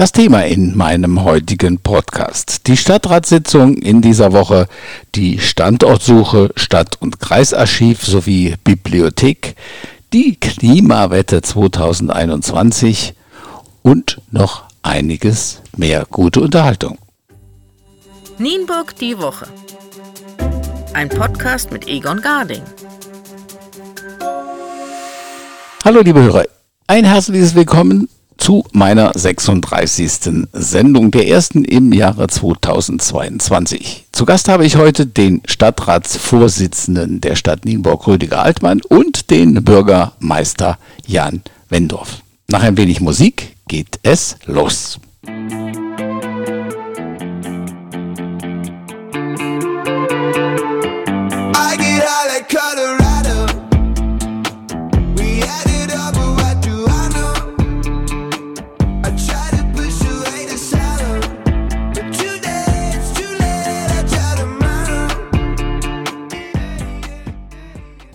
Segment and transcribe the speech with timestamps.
[0.00, 2.66] Das Thema in meinem heutigen Podcast.
[2.68, 4.66] Die Stadtratssitzung in dieser Woche,
[5.14, 9.56] die Standortsuche Stadt- und Kreisarchiv sowie Bibliothek,
[10.14, 13.12] die Klimawette 2021
[13.82, 16.96] und noch einiges mehr gute Unterhaltung.
[18.38, 19.48] Nienburg die Woche.
[20.94, 22.62] Ein Podcast mit Egon Garding.
[25.84, 26.44] Hallo liebe Hörer,
[26.86, 28.08] ein herzliches Willkommen
[28.40, 30.46] zu meiner 36.
[30.52, 34.06] Sendung, der ersten im Jahre 2022.
[34.10, 40.78] Zu Gast habe ich heute den Stadtratsvorsitzenden der Stadt Nienburg, Rüdiger Altmann, und den Bürgermeister
[41.06, 42.22] Jan Wendorf.
[42.48, 44.98] Nach ein wenig Musik geht es los.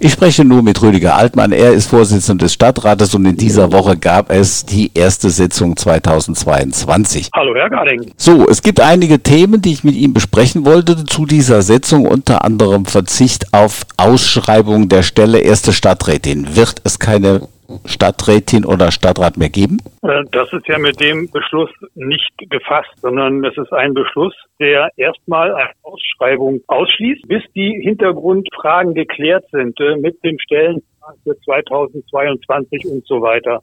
[0.06, 1.52] Ich spreche nur mit Rüdiger Altmann.
[1.52, 7.31] Er ist Vorsitzender des Stadtrates und in dieser Woche gab es die erste Sitzung 2022.
[7.34, 8.12] Hallo, Herr Garding.
[8.16, 12.45] So, es gibt einige Themen, die ich mit ihm besprechen wollte zu dieser Sitzung, unter
[12.45, 16.56] anderem Verzicht auf Ausschreibung der Stelle erste Stadträtin.
[16.56, 17.47] Wird es keine
[17.86, 19.78] Stadträtin oder Stadtrat mehr geben?
[20.04, 24.90] Äh, das ist ja mit dem Beschluss nicht gefasst, sondern es ist ein Beschluss, der
[24.98, 30.82] erstmal eine Ausschreibung ausschließt, bis die Hintergrundfragen geklärt sind äh, mit dem Stellen
[31.24, 33.62] für 2022 und so weiter.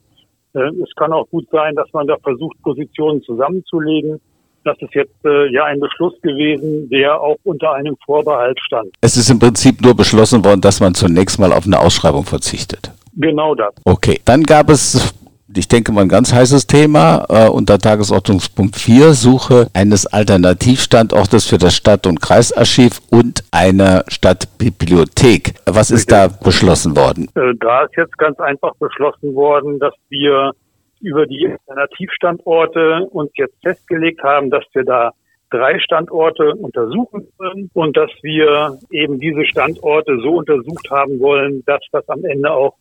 [0.55, 4.21] Äh, es kann auch gut sein, dass man da versucht, Positionen zusammenzulegen.
[4.65, 8.91] Das ist jetzt äh, ja ein Beschluss gewesen, der auch unter einem Vorbehalt stand.
[9.01, 12.93] Es ist im Prinzip nur beschlossen worden, dass man zunächst mal auf eine Ausschreibung verzichtet.
[13.15, 13.75] Genau das.
[13.85, 15.15] Okay, dann gab es
[15.57, 21.59] ich denke mal ein ganz heißes Thema äh, unter Tagesordnungspunkt 4, Suche eines Alternativstandortes für
[21.59, 25.55] das Stadt- und Kreisarchiv und eine Stadtbibliothek.
[25.67, 27.29] Was ist da beschlossen worden?
[27.35, 30.53] Äh, da ist jetzt ganz einfach beschlossen worden, dass wir
[31.01, 35.11] über die Alternativstandorte uns jetzt festgelegt haben, dass wir da
[35.51, 41.83] drei Standorte untersuchen wollen und dass wir eben diese Standorte so untersucht haben wollen, dass
[41.91, 42.75] das am Ende auch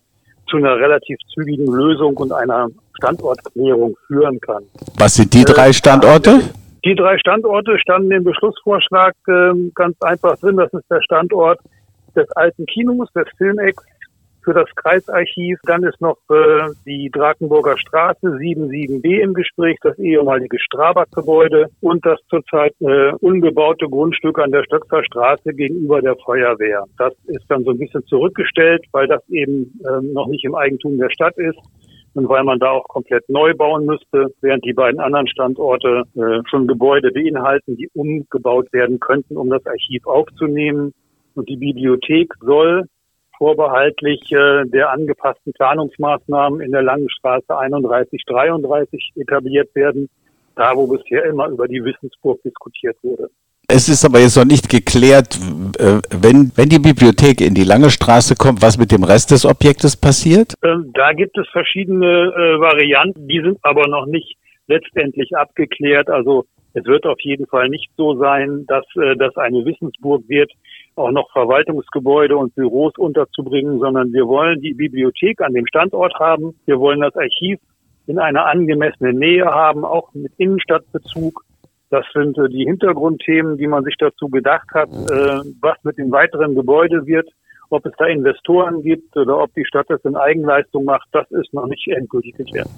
[0.52, 2.68] zu einer relativ zügigen Lösung und einer
[2.98, 4.64] Standortklärung führen kann.
[5.00, 6.42] Was sind die drei äh, Standorte?
[6.84, 10.58] Die drei Standorte standen im Beschlussvorschlag äh, ganz einfach drin.
[10.58, 11.60] Das ist der Standort
[12.16, 13.82] des alten Kinos, des Filmex,
[14.44, 15.60] für das Kreisarchiv.
[15.64, 22.20] Dann ist noch äh, die Drakenburger Straße 77b im Gespräch, das ehemalige Strabag-Gebäude und das
[22.30, 26.86] zurzeit äh, ungebaute Grundstück an der Stöckser Straße gegenüber der Feuerwehr.
[26.98, 30.98] Das ist dann so ein bisschen zurückgestellt, weil das eben äh, noch nicht im Eigentum
[30.98, 31.60] der Stadt ist
[32.14, 36.42] und weil man da auch komplett neu bauen müsste, während die beiden anderen Standorte äh,
[36.50, 40.94] schon Gebäude beinhalten, die umgebaut werden könnten, um das Archiv aufzunehmen.
[41.36, 42.86] Und die Bibliothek soll
[43.42, 50.10] vorbehaltlich äh, der angepassten Planungsmaßnahmen in der Langen Straße 31, 33 etabliert werden,
[50.56, 53.32] da wo bisher immer über die Wissensburg diskutiert wurde.
[53.68, 55.40] Es ist aber jetzt noch nicht geklärt,
[55.80, 59.44] äh, wenn, wenn die Bibliothek in die Lange Straße kommt, was mit dem Rest des
[59.44, 60.54] Objektes passiert?
[60.64, 64.38] Ähm, da gibt es verschiedene äh, Varianten, die sind aber noch nicht
[64.68, 66.12] letztendlich abgeklärt.
[66.12, 70.52] Also es wird auf jeden Fall nicht so sein, dass äh, das eine Wissensburg wird,
[71.02, 76.56] auch noch Verwaltungsgebäude und Büros unterzubringen, sondern wir wollen die Bibliothek an dem Standort haben.
[76.66, 77.60] Wir wollen das Archiv
[78.08, 81.44] in einer angemessenen Nähe haben, auch mit Innenstadtbezug.
[81.90, 86.12] Das sind äh, die Hintergrundthemen, die man sich dazu gedacht hat, äh, was mit dem
[86.12, 87.30] weiteren Gebäude wird,
[87.70, 91.54] ob es da Investoren gibt oder ob die Stadt das in Eigenleistung macht, das ist
[91.54, 92.70] noch nicht endgültig geklärt.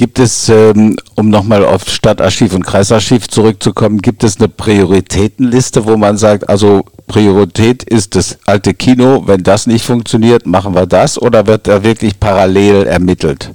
[0.00, 5.98] Gibt es, ähm, um nochmal auf Stadtarchiv und Kreisarchiv zurückzukommen, gibt es eine Prioritätenliste, wo
[5.98, 11.20] man sagt, also Priorität ist das alte Kino, wenn das nicht funktioniert, machen wir das
[11.20, 13.50] oder wird da wirklich parallel ermittelt?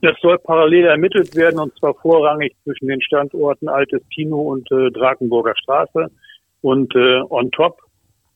[0.00, 4.90] Das soll parallel ermittelt werden und zwar vorrangig zwischen den Standorten Altes Kino und äh,
[4.92, 6.06] Drakenburger Straße
[6.62, 7.76] und äh, on top,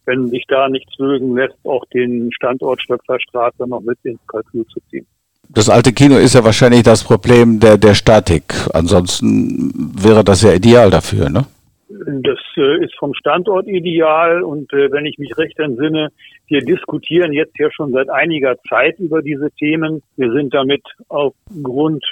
[0.04, 4.78] wenn sich da nichts lösen lässt, auch den Standort Straße noch mit ins Kalkül zu
[4.90, 5.06] ziehen.
[5.48, 8.54] Das alte Kino ist ja wahrscheinlich das Problem der, der Statik.
[8.72, 11.44] Ansonsten wäre das ja ideal dafür, ne?
[11.88, 16.08] Das äh, ist vom Standort ideal und äh, wenn ich mich recht entsinne,
[16.46, 20.02] wir diskutieren jetzt ja schon seit einiger Zeit über diese Themen.
[20.16, 22.04] Wir sind damit aufgrund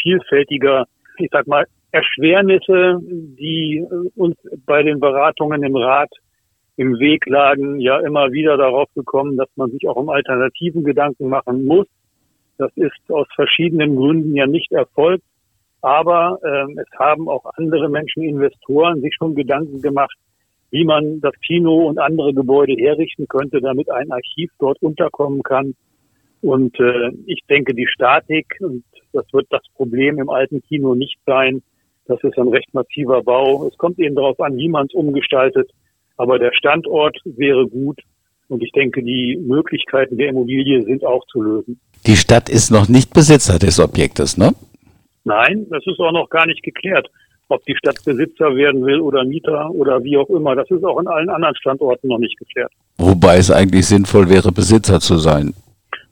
[0.00, 0.86] vielfältiger,
[1.18, 6.10] ich sag mal, Erschwernisse, die äh, uns bei den Beratungen im Rat
[6.76, 11.28] im Weg lagen, ja immer wieder darauf gekommen, dass man sich auch um Alternativen Gedanken
[11.28, 11.86] machen muss.
[12.58, 15.24] Das ist aus verschiedenen Gründen ja nicht erfolgt.
[15.82, 20.16] Aber ähm, es haben auch andere Menschen, Investoren, sich schon Gedanken gemacht,
[20.70, 25.74] wie man das Kino und andere Gebäude herrichten könnte, damit ein Archiv dort unterkommen kann.
[26.42, 31.18] Und äh, ich denke, die Statik, und das wird das Problem im alten Kino nicht
[31.26, 31.62] sein,
[32.06, 33.66] das ist ein recht massiver Bau.
[33.66, 35.70] Es kommt eben darauf an, wie man es umgestaltet.
[36.16, 38.00] Aber der Standort wäre gut.
[38.48, 41.80] Und ich denke, die Möglichkeiten der Immobilie sind auch zu lösen.
[42.06, 44.52] Die Stadt ist noch nicht Besitzer des Objektes, ne?
[45.24, 47.08] Nein, das ist auch noch gar nicht geklärt,
[47.48, 50.54] ob die Stadt Besitzer werden will oder Mieter oder wie auch immer.
[50.54, 52.70] Das ist auch in allen anderen Standorten noch nicht geklärt.
[52.98, 55.52] Wobei es eigentlich sinnvoll wäre, Besitzer zu sein.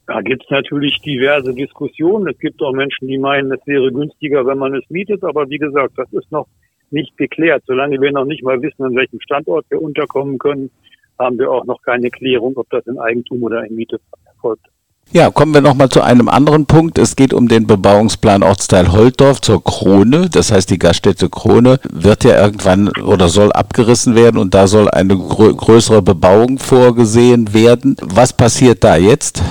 [0.06, 2.28] Da gibt es natürlich diverse Diskussionen.
[2.28, 5.22] Es gibt auch Menschen, die meinen, es wäre günstiger, wenn man es mietet.
[5.24, 6.46] Aber wie gesagt, das ist noch
[6.90, 7.62] nicht geklärt.
[7.66, 10.70] Solange wir noch nicht mal wissen, an welchem Standort wir unterkommen können,
[11.18, 14.66] haben wir auch noch keine Klärung, ob das in Eigentum oder in Miete erfolgt.
[15.12, 16.98] Ja, kommen wir nochmal zu einem anderen Punkt.
[16.98, 20.28] Es geht um den Bebauungsplan Ortsteil Holtdorf zur Krone.
[20.32, 24.88] Das heißt, die Gaststätte Krone wird ja irgendwann oder soll abgerissen werden und da soll
[24.90, 27.96] eine grö größere Bebauung vorgesehen werden.
[28.02, 29.42] Was passiert da jetzt?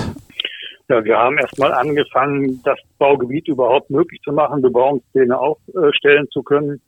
[0.88, 6.82] Ja, wir haben erstmal angefangen, das Baugebiet überhaupt möglich zu machen, Bebauungspläne aufstellen zu können.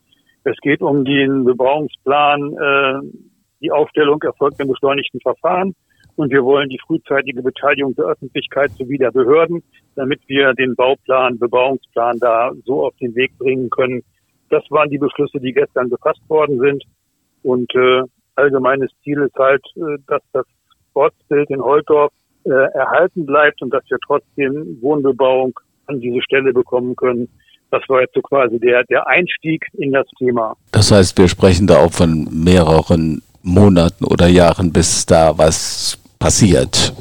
[0.44, 2.52] Es geht um den Bebauungsplan.
[2.52, 5.74] Äh, die Aufstellung erfolgt im beschleunigten Verfahren
[6.16, 9.62] und wir wollen die frühzeitige Beteiligung der Öffentlichkeit sowie der Behörden,
[9.94, 14.02] damit wir den Bauplan, Bebauungsplan da so auf den Weg bringen können.
[14.48, 16.84] Das waren die Beschlüsse, die gestern gefasst worden sind.
[17.42, 18.02] Und äh,
[18.34, 20.46] allgemeines Ziel ist halt, äh, dass das
[20.94, 22.12] Ortsbild in Holtorf
[22.44, 27.28] äh, erhalten bleibt und dass wir trotzdem Wohnbebauung an diese Stelle bekommen können.
[27.70, 30.56] Das war jetzt so quasi der, der Einstieg in das Thema.
[30.72, 36.92] Das heißt, wir sprechen da auch von mehreren Monaten oder Jahren, bis da was passiert.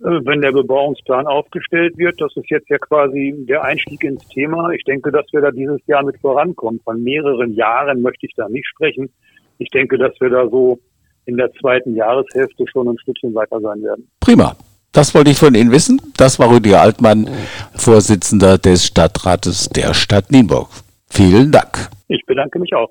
[0.00, 4.70] Äh, wenn der Bebauungsplan aufgestellt wird, das ist jetzt ja quasi der Einstieg ins Thema.
[4.70, 6.80] Ich denke, dass wir da dieses Jahr mit vorankommen.
[6.84, 9.10] Von mehreren Jahren möchte ich da nicht sprechen.
[9.58, 10.78] Ich denke, dass wir da so
[11.24, 14.08] in der zweiten Jahreshälfte schon ein Stückchen weiter sein werden.
[14.20, 14.56] Prima.
[14.92, 16.00] Das wollte ich von Ihnen wissen.
[16.16, 17.28] Das war Rüdiger Altmann,
[17.74, 20.68] Vorsitzender des Stadtrates der Stadt Nienburg.
[21.08, 21.88] Vielen Dank.
[22.06, 22.90] Ich bedanke mich auch.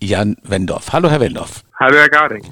[0.00, 0.92] Jan Wendorf.
[0.92, 1.62] Hallo, Herr Wendorf.
[1.78, 2.42] Hallo, Herr Garding.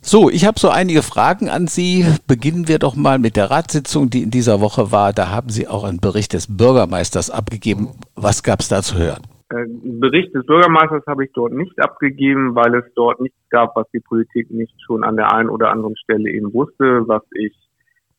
[0.00, 2.06] So, ich habe so einige Fragen an Sie.
[2.26, 5.12] Beginnen wir doch mal mit der Ratssitzung, die in dieser Woche war.
[5.12, 7.88] Da haben Sie auch einen Bericht des Bürgermeisters abgegeben.
[8.14, 9.22] Was gab es da zu hören?
[9.50, 13.74] Einen äh, Bericht des Bürgermeisters habe ich dort nicht abgegeben, weil es dort nichts gab,
[13.76, 17.02] was die Politik nicht schon an der einen oder anderen Stelle eben wusste.
[17.06, 17.54] Was ich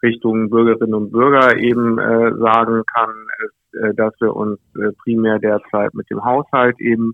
[0.03, 3.13] Richtung Bürgerinnen und Bürger eben äh, sagen kann,
[3.45, 7.13] ist, äh, dass wir uns äh, primär derzeit mit dem Haushalt eben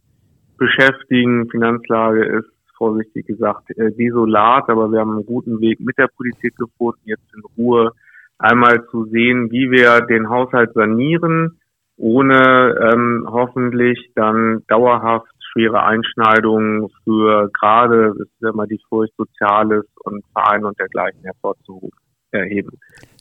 [0.57, 1.49] beschäftigen.
[1.49, 6.55] Finanzlage ist vorsichtig gesagt äh, desolat, aber wir haben einen guten Weg mit der Politik
[6.57, 7.91] gefunden, jetzt in Ruhe
[8.37, 11.59] einmal zu sehen, wie wir den Haushalt sanieren,
[11.97, 19.85] ohne ähm, hoffentlich dann dauerhaft schwere Einschneidungen für gerade, das ist immer die Furcht, Soziales
[20.03, 22.79] und Vereine und dergleichen hervorzuheben.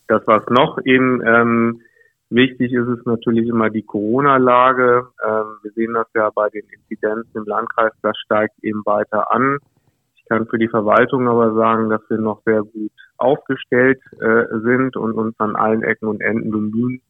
[0.08, 1.80] Das, was noch eben ähm,
[2.34, 5.08] wichtig ist, ist natürlich immer die Corona-Lage.
[5.24, 9.58] Ähm, wir sehen das ja bei den Inzidenzen im Landkreis, das steigt eben weiter an.
[10.16, 14.96] Ich kann für die Verwaltung aber sagen, dass wir noch sehr gut aufgestellt äh, sind
[14.96, 17.00] und uns an allen Ecken und Enden bemühen,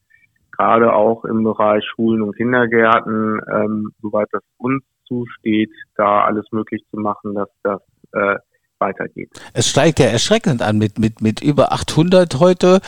[0.51, 6.83] gerade auch im Bereich Schulen und Kindergärten, ähm, soweit das uns zusteht, da alles möglich
[6.91, 7.81] zu machen, dass das
[8.13, 8.37] äh,
[8.79, 9.29] weitergeht.
[9.53, 12.79] Es steigt ja erschreckend an mit, mit, mit über 800 heute.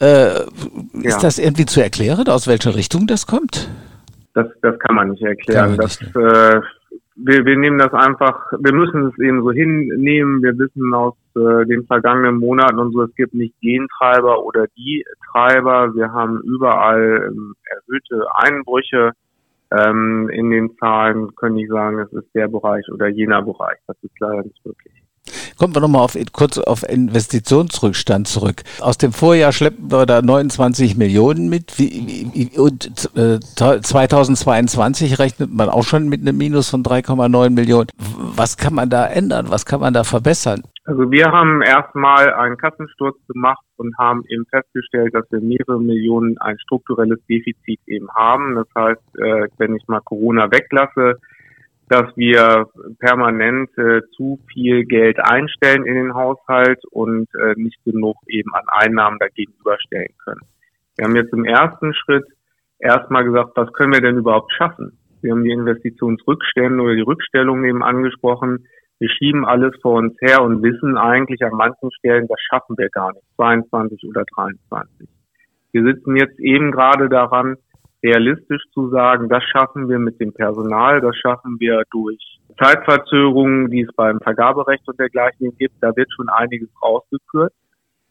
[0.00, 0.44] Äh, ja.
[1.02, 3.68] Ist das irgendwie zu erklären, aus welcher Richtung das kommt?
[4.34, 5.76] Das, das kann man nicht erklären.
[5.76, 6.60] Das, nicht, äh,
[7.14, 10.42] wir, wir nehmen das einfach, wir müssen es eben so hinnehmen.
[10.42, 14.66] Wir wissen aus äh, den vergangenen Monaten und so, es gibt nicht den Treiber oder
[14.76, 15.94] die Treiber.
[15.94, 19.12] Wir haben überall ähm, erhöhte Einbrüche
[19.70, 21.34] ähm, in den Zahlen.
[21.36, 23.78] Können nicht sagen, es ist der Bereich oder jener Bereich.
[23.86, 25.01] Das ist leider nicht möglich.
[25.58, 28.62] Kommen wir nochmal auf, kurz auf Investitionsrückstand zurück.
[28.80, 31.78] Aus dem Vorjahr schleppen wir da 29 Millionen mit.
[31.78, 37.88] Wie, wie, und äh, 2022 rechnet man auch schon mit einem Minus von 3,9 Millionen.
[37.96, 39.46] Was kann man da ändern?
[39.50, 40.62] Was kann man da verbessern?
[40.84, 46.36] Also wir haben erstmal einen Kassensturz gemacht und haben eben festgestellt, dass wir mehrere Millionen
[46.38, 48.56] ein strukturelles Defizit eben haben.
[48.56, 51.20] Das heißt, äh, wenn ich mal Corona weglasse,
[51.92, 52.66] dass wir
[53.00, 58.64] permanent äh, zu viel Geld einstellen in den Haushalt und äh, nicht genug eben an
[58.68, 60.40] Einnahmen dagegenüberstellen können.
[60.96, 62.24] Wir haben jetzt im ersten Schritt
[62.78, 64.98] erstmal gesagt, was können wir denn überhaupt schaffen?
[65.20, 68.66] Wir haben die Investitionsrückstände oder die Rückstellungen eben angesprochen
[69.02, 72.88] wir schieben alles vor uns her und wissen eigentlich an manchen Stellen, das schaffen wir
[72.88, 75.08] gar nicht, 22 oder 23.
[75.72, 77.56] Wir sitzen jetzt eben gerade daran,
[78.02, 83.82] realistisch zu sagen, das schaffen wir mit dem Personal, das schaffen wir durch Zeitverzögerungen, die
[83.82, 85.74] es beim Vergaberecht und dergleichen gibt.
[85.80, 87.52] Da wird schon einiges rausgeführt.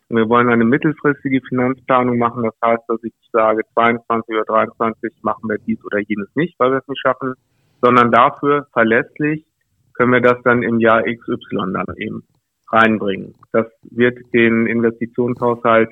[0.09, 2.43] Wir wollen eine mittelfristige Finanzplanung machen.
[2.43, 6.71] Das heißt, dass ich sage, 22 oder 23 machen wir dies oder jenes nicht, weil
[6.71, 7.33] wir es nicht schaffen,
[7.81, 9.45] sondern dafür verlässlich
[9.93, 12.23] können wir das dann im Jahr XY dann eben
[12.69, 13.35] reinbringen.
[13.51, 15.89] Das wird den Investitionshaushalt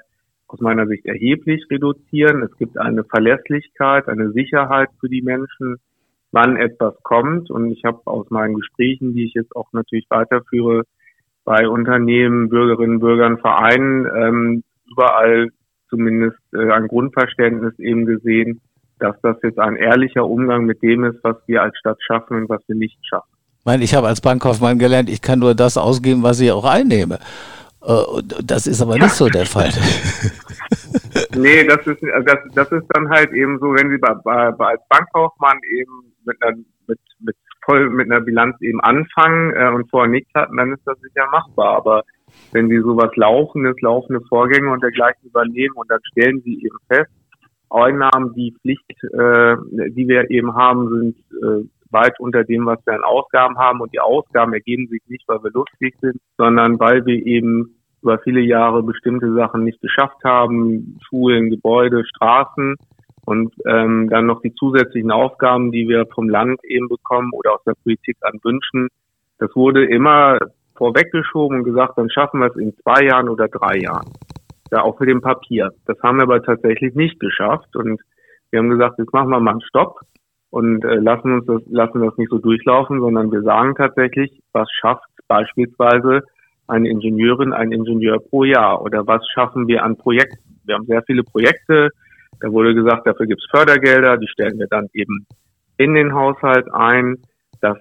[0.49, 2.43] aus meiner Sicht erheblich reduzieren.
[2.43, 5.77] Es gibt eine Verlässlichkeit, eine Sicherheit für die Menschen,
[6.31, 7.49] wann etwas kommt.
[7.49, 10.83] Und ich habe aus meinen Gesprächen, die ich jetzt auch natürlich weiterführe,
[11.45, 15.49] bei Unternehmen, Bürgerinnen, Bürgern, Vereinen, ähm, überall
[15.89, 18.61] zumindest äh, ein Grundverständnis eben gesehen,
[18.99, 22.49] dass das jetzt ein ehrlicher Umgang mit dem ist, was wir als Stadt schaffen und
[22.49, 23.39] was wir nicht schaffen
[23.69, 27.19] meine, ich habe als Bankkaufmann gelernt, ich kann nur das ausgeben, was ich auch einnehme.
[27.81, 29.69] Äh, das ist aber nicht so der Fall.
[31.35, 34.81] nee, das ist, das, das ist dann halt eben so, wenn Sie bei, bei, als
[34.89, 36.57] Bankkaufmann eben mit einer,
[36.87, 40.85] mit, mit, voll mit einer Bilanz eben anfangen äh, und vorher nichts hatten, dann ist
[40.85, 41.77] das sicher machbar.
[41.77, 42.03] Aber
[42.51, 47.11] wenn Sie sowas laufendes, laufende Vorgänge und dergleichen übernehmen und dann stellen Sie eben fest,
[47.69, 49.55] Einnahmen, die Pflicht, äh,
[49.91, 53.81] die wir eben haben, sind äh, weit unter dem, was wir an Ausgaben haben.
[53.81, 58.19] Und die Ausgaben ergeben sich nicht, weil wir lustig sind, sondern weil wir eben über
[58.19, 62.75] viele Jahre bestimmte Sachen nicht geschafft haben, Schulen, Gebäude, Straßen
[63.25, 67.63] und ähm, dann noch die zusätzlichen Aufgaben, die wir vom Land eben bekommen oder aus
[67.65, 68.87] der Politik an Wünschen.
[69.37, 70.37] Das wurde immer
[70.75, 74.09] vorweggeschoben und gesagt, dann schaffen wir es in zwei Jahren oder drei Jahren.
[74.71, 75.71] Ja, auch mit dem Papier.
[75.85, 78.01] Das haben wir aber tatsächlich nicht geschafft und
[78.51, 79.99] wir haben gesagt, jetzt machen wir mal einen Stopp
[80.49, 84.69] und äh, lassen uns das, lassen das nicht so durchlaufen, sondern wir sagen tatsächlich, was
[84.71, 86.21] schafft beispielsweise
[86.67, 90.59] eine Ingenieurin, ein Ingenieur pro Jahr oder was schaffen wir an Projekten.
[90.65, 91.89] Wir haben sehr viele Projekte,
[92.39, 95.25] da wurde gesagt, dafür gibt es Fördergelder, die stellen wir dann eben
[95.77, 97.17] in den Haushalt ein.
[97.61, 97.77] Das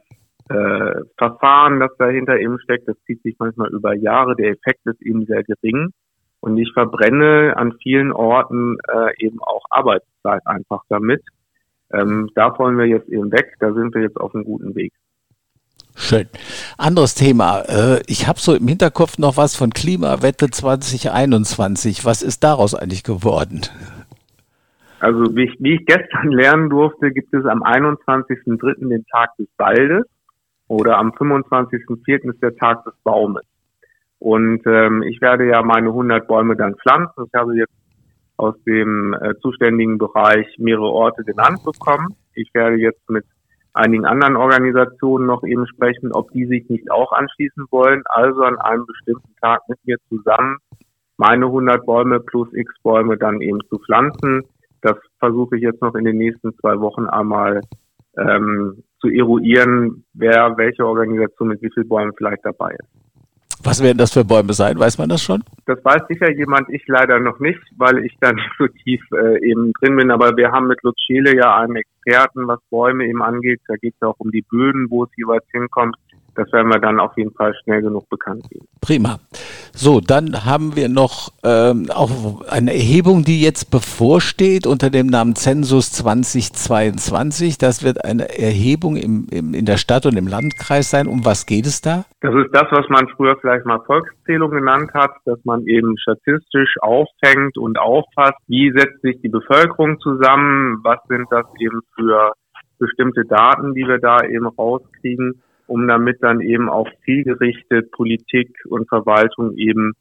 [0.48, 4.34] äh, Verfahren, das dahinter eben steckt, das zieht sich manchmal über Jahre.
[4.34, 5.92] Der Effekt ist eben sehr gering.
[6.40, 11.22] Und ich verbrenne an vielen Orten äh, eben auch Arbeitszeit einfach damit.
[11.92, 14.92] Ähm, da wollen wir jetzt eben weg, da sind wir jetzt auf einem guten Weg.
[15.96, 16.28] Schön.
[16.76, 17.62] Anderes Thema.
[17.62, 22.04] Äh, ich habe so im Hinterkopf noch was von Klimawette 2021.
[22.04, 23.62] Was ist daraus eigentlich geworden?
[25.00, 28.88] Also wie ich, wie ich gestern lernen durfte, gibt es am 21.03.
[28.88, 30.04] den Tag des Waldes
[30.68, 32.32] oder am 25.04.
[32.32, 33.44] ist der Tag des Baumes.
[34.20, 37.24] Und ähm, ich werde ja meine 100 Bäume dann pflanzen.
[37.26, 37.72] Ich habe jetzt
[38.38, 42.16] aus dem äh, zuständigen Bereich mehrere Orte genannt bekommen.
[42.34, 43.24] Ich werde jetzt mit
[43.74, 48.56] einigen anderen Organisationen noch eben sprechen, ob die sich nicht auch anschließen wollen, also an
[48.58, 50.56] einem bestimmten Tag mit mir zusammen
[51.18, 54.44] meine 100 Bäume plus x Bäume dann eben zu pflanzen.
[54.80, 57.60] Das versuche ich jetzt noch in den nächsten zwei Wochen einmal
[58.16, 62.97] ähm, zu eruieren, wer welche Organisation mit wie vielen Bäumen vielleicht dabei ist.
[63.68, 64.78] Was werden das für Bäume sein?
[64.78, 65.44] Weiß man das schon?
[65.66, 69.46] Das weiß sicher jemand, ich leider noch nicht, weil ich da nicht so tief äh,
[69.46, 70.10] eben drin bin.
[70.10, 73.60] Aber wir haben mit Lutz Schiele ja einen Experten, was Bäume eben angeht.
[73.68, 75.96] Da geht es auch um die Böden, wo es jeweils hinkommt
[76.38, 78.66] das werden wir dann auf jeden Fall schnell genug bekannt geben.
[78.80, 79.18] Prima.
[79.72, 85.34] So, dann haben wir noch ähm, auch eine Erhebung, die jetzt bevorsteht unter dem Namen
[85.34, 87.58] Zensus 2022.
[87.58, 91.08] Das wird eine Erhebung im, im, in der Stadt und im Landkreis sein.
[91.08, 92.04] Um was geht es da?
[92.20, 96.76] Das ist das, was man früher vielleicht mal Volkszählung genannt hat, dass man eben statistisch
[96.80, 102.32] auffängt und auffasst, wie setzt sich die Bevölkerung zusammen, was sind das eben für
[102.78, 108.88] bestimmte Daten, die wir da eben rauskriegen um damit dann eben auch zielgerichtet Politik und
[108.88, 109.92] Verwaltung eben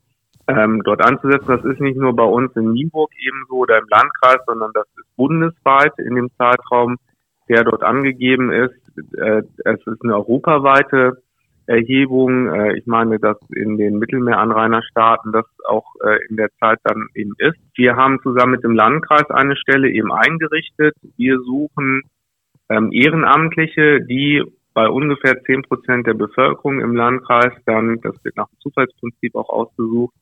[0.47, 1.47] ähm, dort anzusetzen.
[1.47, 4.87] Das ist nicht nur bei uns in Nienburg eben so oder im Landkreis, sondern das
[4.97, 6.97] ist bundesweit in dem Zeitraum,
[7.49, 8.75] der dort angegeben ist.
[9.17, 11.21] Äh, es ist eine europaweite
[11.65, 12.47] Erhebung.
[12.47, 17.33] Äh, ich meine, dass in den Mittelmeeranrainerstaaten das auch äh, in der Zeit dann eben
[17.39, 17.59] ist.
[17.75, 20.95] Wir haben zusammen mit dem Landkreis eine Stelle eben eingerichtet.
[21.17, 22.03] Wir suchen
[22.69, 24.43] ähm, Ehrenamtliche, die
[24.77, 29.49] bei ungefähr zehn Prozent der Bevölkerung im Landkreis dann, das wird nach dem Zufallsprinzip auch
[29.49, 30.13] ausgesucht,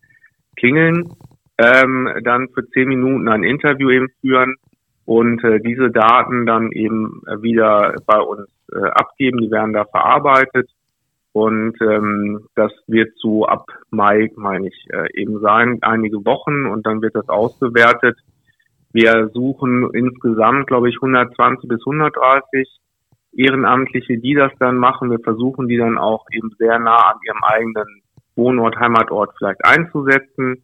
[0.56, 1.10] klingeln,
[1.58, 4.56] ähm, dann für zehn Minuten ein Interview eben führen
[5.04, 9.42] und äh, diese Daten dann eben wieder bei uns äh, abgeben.
[9.42, 10.70] Die werden da verarbeitet
[11.34, 16.88] und ähm, das wird so ab Mai, meine ich, äh, eben sein, einige Wochen und
[16.88, 18.18] dann wird das ausgewertet.
[18.94, 22.70] Wir suchen insgesamt, glaube ich, 120 bis 130
[23.36, 25.12] Ehrenamtliche, die das dann machen.
[25.12, 28.02] Wir versuchen die dann auch eben sehr nah an ihrem eigenen
[28.36, 30.64] Wohnort, Heimatort vielleicht einzusetzen.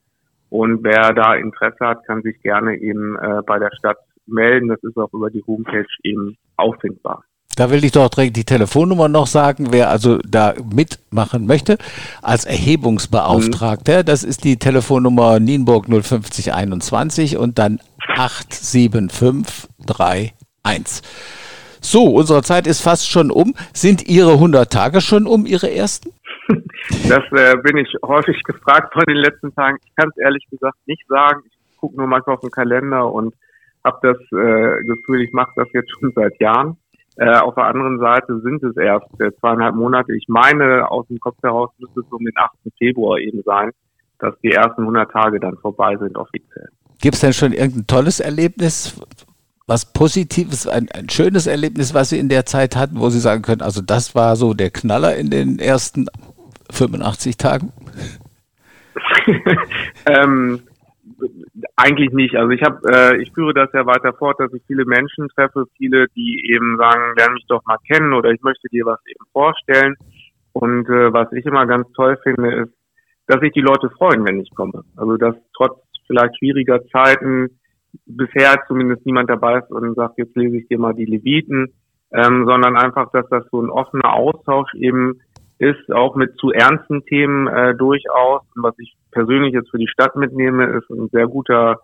[0.50, 4.68] Und wer da Interesse hat, kann sich gerne eben äh, bei der Stadt melden.
[4.68, 7.24] Das ist auch über die Homepage eben auffindbar.
[7.56, 11.78] Da will ich doch direkt die Telefonnummer noch sagen, wer also da mitmachen möchte
[12.22, 14.00] als Erhebungsbeauftragter.
[14.00, 14.06] Mhm.
[14.06, 17.80] Das ist die Telefonnummer Nienburg 05021 und dann
[18.16, 21.04] 87531.
[21.82, 23.54] So, unsere Zeit ist fast schon um.
[23.74, 26.12] Sind Ihre 100 Tage schon um, Ihre ersten?
[27.08, 29.78] Das äh, bin ich häufig gefragt von den letzten Tagen.
[29.86, 31.42] Ich kann es ehrlich gesagt nicht sagen.
[31.46, 33.36] Ich gucke nur manchmal auf den Kalender und
[33.84, 36.78] habe das äh, Gefühl, ich mache das jetzt schon seit Jahren.
[37.18, 40.16] Äh, auf der anderen Seite sind es erst äh, zweieinhalb Monate.
[40.16, 42.52] Ich meine, aus dem Kopf heraus müsste es um den 8.
[42.78, 43.72] Februar eben sein,
[44.20, 46.70] dass die ersten 100 Tage dann vorbei sind offiziell.
[47.02, 49.00] Gibt es denn schon irgendein tolles Erlebnis,
[49.68, 53.41] was Positives, ein, ein schönes Erlebnis, was Sie in der Zeit hatten, wo Sie sagen
[53.41, 56.08] können, also das war so der Knaller in den ersten
[56.72, 57.72] 85 Tagen?
[60.06, 60.62] ähm,
[61.75, 62.36] eigentlich nicht.
[62.36, 65.65] Also ich habe, äh, ich führe das ja weiter fort, dass ich viele Menschen treffe,
[65.77, 69.25] viele, die eben sagen, lerne mich doch mal kennen oder ich möchte dir was eben
[69.32, 69.96] vorstellen.
[70.53, 72.74] Und äh, was ich immer ganz toll finde, ist,
[73.27, 74.84] dass sich die Leute freuen, wenn ich komme.
[74.98, 77.61] Also dass trotz vielleicht schwieriger Zeiten
[78.05, 81.74] bisher zumindest niemand dabei ist und sagt, jetzt lese ich dir mal die Leviten,
[82.12, 85.21] ähm, sondern einfach, dass das so ein offener Austausch eben
[85.60, 88.41] ist, auch mit zu ernsten Themen äh, durchaus.
[88.55, 91.79] Und was ich persönlich jetzt für die Stadt mitnehme, ist ein sehr guter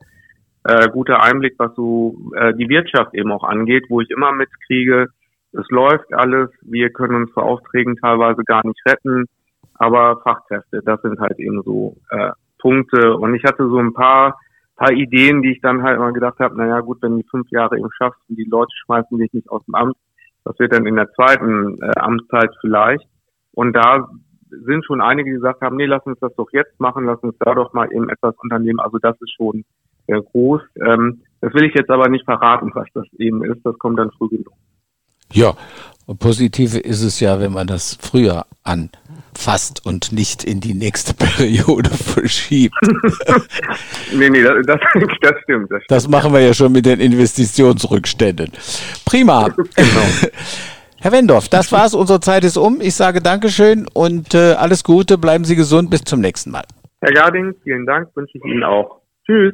[0.68, 5.08] äh, guter Einblick, was so äh, die Wirtschaft eben auch angeht, wo ich immer mitkriege,
[5.54, 9.26] es läuft alles, wir können uns vor Aufträgen teilweise gar nicht retten,
[9.76, 13.16] aber Fachkräfte, das sind halt eben so äh, Punkte.
[13.16, 14.38] Und ich hatte so ein paar
[14.78, 17.78] paar Ideen, die ich dann halt immer gedacht habe, naja gut, wenn du fünf Jahre
[17.78, 19.98] eben schaffst und die Leute schmeißen dich nicht aus dem Amt,
[20.46, 23.06] das wird dann in der zweiten äh, Amtszeit vielleicht.
[23.54, 24.08] Und da
[24.50, 27.36] sind schon einige, die gesagt haben, nee, lass uns das doch jetzt machen, lass uns
[27.40, 28.80] da doch mal eben etwas unternehmen.
[28.80, 29.66] Also das ist schon
[30.08, 30.62] sehr groß.
[30.86, 33.66] Ähm, das will ich jetzt aber nicht verraten, was das eben ist.
[33.66, 34.54] Das kommt dann früh genug.
[35.34, 35.56] Ja,
[36.08, 41.14] und positive ist es ja, wenn man das früher anfasst und nicht in die nächste
[41.26, 42.76] Periode verschiebt.
[44.14, 45.70] nee, nee, das, das, das, stimmt, das, stimmt.
[45.90, 48.52] Das machen wir ja schon mit den Investitionsrückständen.
[49.06, 49.50] Prima.
[49.76, 50.32] Genau.
[51.00, 51.94] Herr Wendorf, das war's.
[51.94, 52.82] Unsere Zeit ist um.
[52.82, 55.20] Ich sage Dankeschön und äh, alles Gute.
[55.20, 55.92] Bleiben Sie gesund.
[55.92, 56.64] Bis zum nächsten Mal.
[57.02, 58.10] Herr Garding, vielen Dank.
[58.16, 59.02] Wünsche ich Ihnen auch.
[59.26, 59.54] Tschüss.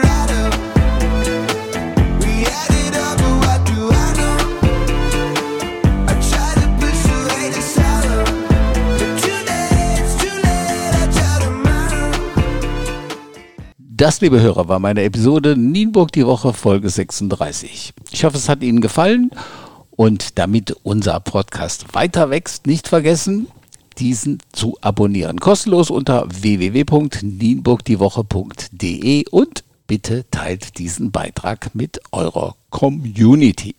[14.01, 17.93] Das, liebe Hörer, war meine Episode Nienburg die Woche Folge 36.
[18.09, 19.29] Ich hoffe, es hat Ihnen gefallen
[19.91, 23.45] und damit unser Podcast weiter wächst, nicht vergessen,
[23.99, 25.39] diesen zu abonnieren.
[25.39, 33.75] Kostenlos unter www.nienburgdiewoche.de und bitte teilt diesen Beitrag mit eurer Community.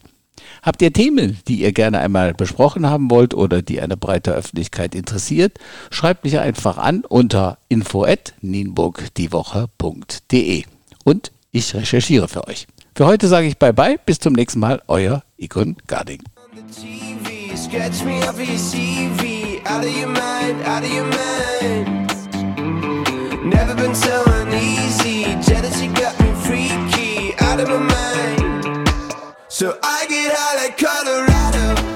[0.62, 4.94] Habt ihr Themen, die ihr gerne einmal besprochen haben wollt oder die eine breite Öffentlichkeit
[4.94, 5.58] interessiert?
[5.90, 10.64] Schreibt mich einfach an unter info@nienburgdiewoche.de
[11.04, 12.66] und ich recherchiere für euch.
[12.94, 16.22] Für heute sage ich bye bye, bis zum nächsten Mal, euer Egon Garding.
[23.44, 28.41] Never been so uneasy, jealousy got me freaky, out of my mind.
[29.52, 31.91] So I get high like Colorado.